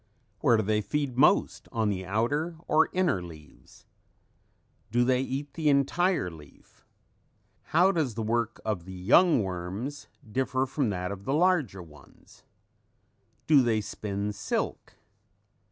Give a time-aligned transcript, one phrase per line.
[0.39, 3.85] Where do they feed most, on the outer or inner leaves?
[4.89, 6.83] Do they eat the entire leaf?
[7.65, 12.43] How does the work of the young worms differ from that of the larger ones?
[13.45, 14.93] Do they spin silk?